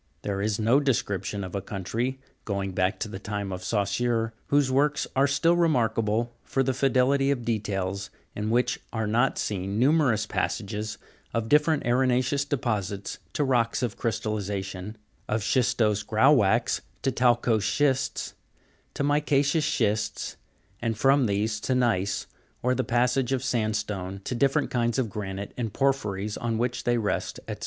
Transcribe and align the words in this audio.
There 0.23 0.41
is 0.41 0.57
no 0.57 0.79
description 0.79 1.43
of 1.43 1.53
a 1.53 1.61
country, 1.61 2.19
going 2.43 2.71
back 2.71 2.97
to 3.01 3.07
the 3.07 3.19
time 3.19 3.51
of 3.51 3.63
Saussure, 3.63 4.33
whose 4.47 4.71
works 4.71 5.05
are 5.15 5.27
still 5.27 5.55
remarkable 5.55 6.33
for 6.43 6.63
their 6.63 6.73
fidelity 6.73 7.29
of 7.29 7.45
details, 7.45 8.09
in 8.35 8.49
which 8.49 8.79
are 8.91 9.05
not 9.05 9.37
seen 9.37 9.77
numerous 9.77 10.25
passages 10.25 10.97
of 11.35 11.49
different 11.49 11.83
arena'ceous 11.83 12.49
deposits 12.49 13.19
to 13.33 13.43
rocks 13.43 13.83
of 13.83 13.95
crystallization, 13.95 14.95
of 15.29 15.43
schistose 15.43 16.01
grauwackes 16.03 16.81
to 17.03 17.11
talcose 17.11 17.61
schists, 17.63 18.33
to 18.95 19.03
mica'ceous 19.03 19.61
schists, 19.67 20.35
and 20.81 20.97
from 20.97 21.27
these 21.27 21.59
to 21.59 21.75
gneiss, 21.75 22.25
or 22.63 22.73
the 22.73 22.83
passage 22.83 23.31
of 23.31 23.43
sandstone 23.43 24.19
to 24.23 24.33
different 24.33 24.71
kinds 24.71 24.97
of 24.97 25.11
granite 25.11 25.53
and 25.57 25.73
porphyries 25.73 26.37
on 26.37 26.57
which 26.57 26.85
they 26.85 26.97
rest, 26.97 27.39
&c. 27.47 27.55